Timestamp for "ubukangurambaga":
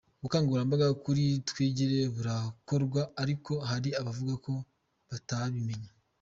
0.19-0.87